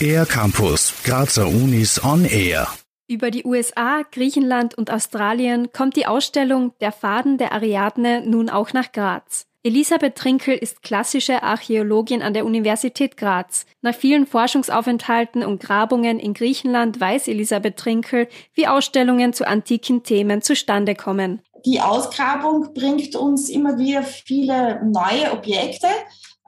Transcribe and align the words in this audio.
Air 0.00 0.26
Campus, 0.26 0.94
Grazer 1.04 1.48
Unis 1.48 2.02
on 2.04 2.24
Air. 2.24 2.68
Über 3.08 3.30
die 3.30 3.44
USA, 3.44 4.02
Griechenland 4.10 4.76
und 4.76 4.90
Australien 4.90 5.72
kommt 5.72 5.96
die 5.96 6.06
Ausstellung 6.06 6.72
Der 6.80 6.92
Faden 6.92 7.38
der 7.38 7.52
Ariadne 7.52 8.22
nun 8.26 8.50
auch 8.50 8.72
nach 8.72 8.92
Graz. 8.92 9.46
Elisabeth 9.62 10.14
Trinkel 10.14 10.54
ist 10.54 10.82
klassische 10.82 11.42
Archäologin 11.42 12.22
an 12.22 12.34
der 12.34 12.44
Universität 12.44 13.16
Graz. 13.16 13.66
Nach 13.82 13.94
vielen 13.94 14.26
Forschungsaufenthalten 14.26 15.42
und 15.44 15.60
Grabungen 15.60 16.20
in 16.20 16.34
Griechenland 16.34 17.00
weiß 17.00 17.26
Elisabeth 17.26 17.76
Trinkel, 17.76 18.28
wie 18.54 18.68
Ausstellungen 18.68 19.32
zu 19.32 19.44
antiken 19.44 20.04
Themen 20.04 20.40
zustande 20.40 20.94
kommen. 20.94 21.42
Die 21.64 21.80
Ausgrabung 21.80 22.74
bringt 22.74 23.16
uns 23.16 23.50
immer 23.50 23.76
wieder 23.76 24.04
viele 24.04 24.84
neue 24.84 25.32
Objekte, 25.32 25.88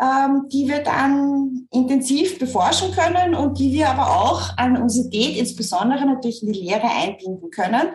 die 0.01 0.69
wir 0.69 0.79
dann 0.85 1.67
intensiv 1.73 2.39
beforschen 2.39 2.93
können 2.93 3.35
und 3.35 3.59
die 3.59 3.73
wir 3.73 3.89
aber 3.89 4.09
auch 4.09 4.57
an 4.57 4.77
Universität 4.77 5.37
insbesondere 5.37 6.07
natürlich 6.07 6.43
in 6.43 6.53
die 6.53 6.61
Lehre 6.61 6.89
einbinden 6.89 7.51
können. 7.51 7.89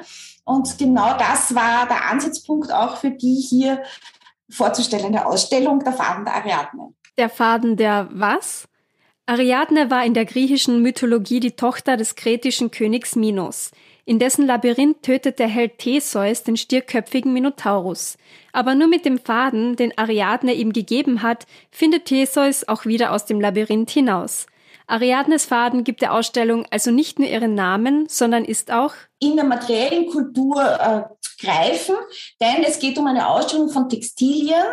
Und 0.44 0.78
genau 0.78 1.18
das 1.18 1.56
war 1.56 1.88
der 1.88 2.10
Ansatzpunkt 2.12 2.74
auch 2.74 2.98
für 2.98 3.12
die 3.12 3.36
hier 3.36 3.82
vorzustellende 4.50 5.26
Ausstellung 5.26 5.80
der 5.80 5.94
Faden 5.94 6.26
der 6.26 6.36
Ariadne. 6.36 6.94
Der 7.18 7.30
Faden 7.30 7.78
der 7.78 8.10
was? 8.12 8.68
Ariadne 9.26 9.90
war 9.90 10.06
in 10.06 10.14
der 10.14 10.26
griechischen 10.26 10.82
Mythologie 10.82 11.40
die 11.40 11.56
Tochter 11.56 11.96
des 11.96 12.16
kretischen 12.16 12.72
Königs 12.72 13.16
Minos. 13.16 13.72
In 14.06 14.20
dessen 14.20 14.46
Labyrinth 14.46 15.02
tötet 15.02 15.40
der 15.40 15.48
Held 15.48 15.78
Theseus 15.78 16.44
den 16.44 16.58
stierköpfigen 16.58 17.32
Minotaurus. 17.32 18.18
Aber 18.52 18.76
nur 18.76 18.90
mit 18.90 19.06
dem 19.06 19.18
Faden, 19.18 19.78
den 19.78 19.98
Ariadne 19.98 20.54
ihm 20.54 20.74
gegeben 20.74 21.22
hat, 21.22 21.48
findet 21.72 22.06
Theseus 22.06 22.68
auch 22.68 22.86
wieder 22.86 23.14
aus 23.14 23.26
dem 23.26 23.40
Labyrinth 23.40 23.92
hinaus. 23.92 24.46
Ariadnes 24.94 25.46
Faden 25.46 25.84
gibt 25.84 26.04
der 26.04 26.14
Ausstellung 26.14 26.68
also 26.70 26.92
nicht 26.92 27.18
nur 27.18 27.28
ihren 27.28 27.56
Namen, 27.56 28.06
sondern 28.08 28.46
ist 28.46 28.72
auch 28.72 28.94
in 29.18 29.36
der 29.36 29.44
materiellen 29.44 30.06
Kultur 30.06 30.62
äh, 30.62 31.02
zu 31.20 31.32
greifen, 31.44 31.96
denn 32.40 32.64
es 32.64 32.78
geht 32.78 33.00
um 33.00 33.08
eine 33.08 33.28
Ausstellung 33.28 33.70
von 33.70 33.90
Textilien, 33.90 34.64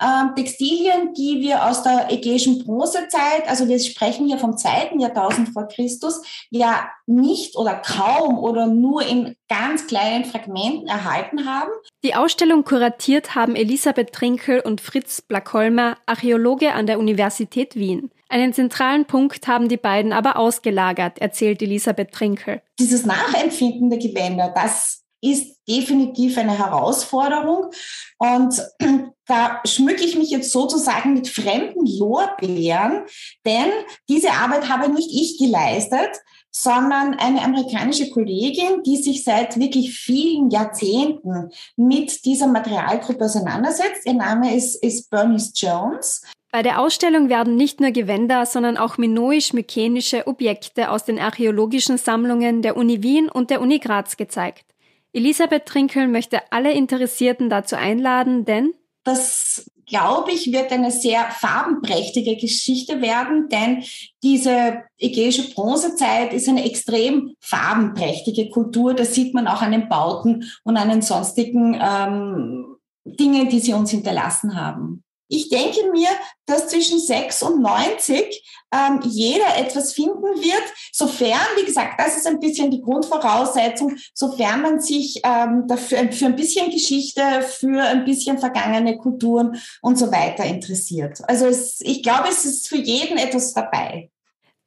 ähm, 0.00 0.34
Textilien, 0.34 1.12
die 1.12 1.40
wir 1.40 1.66
aus 1.66 1.82
der 1.82 2.10
ägäischen 2.10 2.64
Bronzezeit, 2.64 3.46
also 3.46 3.68
wir 3.68 3.78
sprechen 3.78 4.26
hier 4.26 4.38
vom 4.38 4.56
zweiten 4.56 5.00
Jahrtausend 5.00 5.50
vor 5.50 5.68
Christus, 5.68 6.22
ja 6.48 6.88
nicht 7.04 7.54
oder 7.56 7.74
kaum 7.74 8.38
oder 8.38 8.68
nur 8.68 9.02
in 9.02 9.36
ganz 9.50 9.86
kleinen 9.86 10.24
Fragmenten 10.24 10.86
erhalten 10.86 11.44
haben. 11.44 11.70
Die 12.02 12.14
Ausstellung 12.14 12.64
kuratiert 12.64 13.34
haben 13.34 13.54
Elisabeth 13.54 14.14
Trinkel 14.14 14.60
und 14.60 14.80
Fritz 14.80 15.20
Blackholmer, 15.20 15.98
Archäologe 16.06 16.72
an 16.72 16.86
der 16.86 16.98
Universität 16.98 17.74
Wien. 17.74 18.10
Einen 18.28 18.52
zentralen 18.52 19.06
Punkt 19.06 19.46
haben 19.48 19.68
die 19.68 19.78
beiden 19.78 20.12
aber 20.12 20.36
ausgelagert, 20.36 21.18
erzählt 21.18 21.62
Elisabeth 21.62 22.12
Trinkel. 22.12 22.60
Dieses 22.78 23.06
Nachempfinden 23.06 23.88
der 23.88 23.98
Gewänder, 23.98 24.52
das 24.54 25.02
ist 25.20 25.56
definitiv 25.68 26.38
eine 26.38 26.56
Herausforderung. 26.56 27.70
Und 28.18 28.62
da 29.26 29.60
schmücke 29.66 30.04
ich 30.04 30.16
mich 30.16 30.30
jetzt 30.30 30.52
sozusagen 30.52 31.14
mit 31.14 31.28
fremden 31.28 31.86
Lorbeeren, 31.86 33.04
denn 33.44 33.70
diese 34.08 34.32
Arbeit 34.32 34.68
habe 34.68 34.92
nicht 34.92 35.10
ich 35.10 35.38
geleistet, 35.38 36.10
sondern 36.50 37.14
eine 37.14 37.42
amerikanische 37.42 38.10
Kollegin, 38.10 38.82
die 38.84 38.96
sich 38.96 39.22
seit 39.24 39.58
wirklich 39.58 39.98
vielen 39.98 40.50
Jahrzehnten 40.50 41.50
mit 41.76 42.24
dieser 42.24 42.46
Materialgruppe 42.46 43.24
auseinandersetzt. 43.24 44.06
Ihr 44.06 44.14
Name 44.14 44.54
ist, 44.56 44.82
ist 44.82 45.10
Bernice 45.10 45.52
Jones. 45.54 46.22
Bei 46.50 46.62
der 46.62 46.80
Ausstellung 46.80 47.28
werden 47.28 47.56
nicht 47.56 47.80
nur 47.80 47.90
Gewänder, 47.90 48.46
sondern 48.46 48.78
auch 48.78 48.96
minoisch-mykenische 48.96 50.26
Objekte 50.26 50.90
aus 50.90 51.04
den 51.04 51.18
archäologischen 51.18 51.98
Sammlungen 51.98 52.62
der 52.62 52.76
Uni 52.76 53.02
Wien 53.02 53.28
und 53.28 53.50
der 53.50 53.60
Uni 53.60 53.78
Graz 53.78 54.16
gezeigt. 54.16 54.64
Elisabeth 55.12 55.66
Trinkel 55.66 56.08
möchte 56.08 56.40
alle 56.50 56.72
Interessierten 56.72 57.50
dazu 57.50 57.76
einladen, 57.76 58.46
denn 58.46 58.72
das, 59.04 59.70
glaube 59.86 60.32
ich, 60.32 60.52
wird 60.52 60.70
eine 60.70 60.90
sehr 60.90 61.30
farbenprächtige 61.30 62.36
Geschichte 62.36 63.00
werden, 63.00 63.48
denn 63.48 63.82
diese 64.22 64.82
ägäische 64.98 65.50
Bronzezeit 65.50 66.32
ist 66.32 66.48
eine 66.48 66.64
extrem 66.64 67.34
farbenprächtige 67.40 68.50
Kultur. 68.50 68.94
Das 68.94 69.14
sieht 69.14 69.34
man 69.34 69.48
auch 69.48 69.62
an 69.62 69.72
den 69.72 69.88
Bauten 69.88 70.50
und 70.64 70.76
an 70.76 70.90
den 70.90 71.02
sonstigen 71.02 71.78
ähm, 71.80 72.76
Dingen, 73.04 73.48
die 73.48 73.60
sie 73.60 73.72
uns 73.72 73.90
hinterlassen 73.90 74.60
haben. 74.60 75.04
Ich 75.28 75.48
denke 75.50 75.90
mir, 75.92 76.08
dass 76.46 76.68
zwischen 76.68 76.98
6 76.98 77.42
und 77.42 77.62
90 77.62 78.42
ähm, 78.72 79.00
jeder 79.04 79.56
etwas 79.56 79.92
finden 79.92 80.22
wird, 80.22 80.64
sofern, 80.92 81.40
wie 81.56 81.64
gesagt, 81.64 81.98
das 81.98 82.16
ist 82.16 82.26
ein 82.26 82.40
bisschen 82.40 82.70
die 82.70 82.82
Grundvoraussetzung, 82.82 83.96
sofern 84.14 84.62
man 84.62 84.80
sich 84.80 85.20
ähm, 85.24 85.64
dafür, 85.66 86.10
für 86.12 86.26
ein 86.26 86.36
bisschen 86.36 86.70
Geschichte, 86.70 87.22
für 87.42 87.82
ein 87.82 88.04
bisschen 88.04 88.38
vergangene 88.38 88.98
Kulturen 88.98 89.60
und 89.82 89.98
so 89.98 90.10
weiter 90.10 90.44
interessiert. 90.44 91.18
Also 91.28 91.46
es, 91.46 91.80
ich 91.80 92.02
glaube, 92.02 92.28
es 92.28 92.44
ist 92.44 92.68
für 92.68 92.78
jeden 92.78 93.18
etwas 93.18 93.54
dabei. 93.54 94.10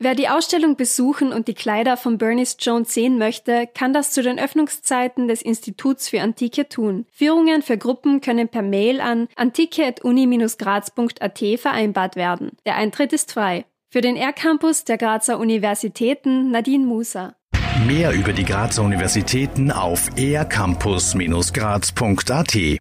Wer 0.03 0.15
die 0.15 0.29
Ausstellung 0.29 0.77
besuchen 0.77 1.31
und 1.31 1.47
die 1.47 1.53
Kleider 1.53 1.95
von 1.95 2.17
Bernice 2.17 2.57
Jones 2.59 2.91
sehen 2.91 3.19
möchte, 3.19 3.69
kann 3.71 3.93
das 3.93 4.09
zu 4.09 4.23
den 4.23 4.39
Öffnungszeiten 4.39 5.27
des 5.27 5.43
Instituts 5.43 6.09
für 6.09 6.23
Antike 6.23 6.67
tun. 6.67 7.05
Führungen 7.11 7.61
für 7.61 7.77
Gruppen 7.77 8.19
können 8.19 8.49
per 8.49 8.63
Mail 8.63 8.99
an 8.99 9.27
antike.uni-graz.at 9.35 11.59
vereinbart 11.59 12.15
werden. 12.15 12.57
Der 12.65 12.77
Eintritt 12.77 13.13
ist 13.13 13.31
frei. 13.31 13.65
Für 13.89 14.01
den 14.01 14.15
R-Campus 14.15 14.85
der 14.85 14.97
Grazer 14.97 15.37
Universitäten 15.37 16.49
Nadine 16.49 16.87
Musa. 16.87 17.35
Mehr 17.85 18.11
über 18.11 18.33
die 18.33 18.45
Grazer 18.45 18.81
Universitäten 18.81 19.71
auf 19.71 20.09
ercampus-graz.at 20.17 22.79